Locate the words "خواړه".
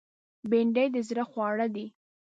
1.29-1.67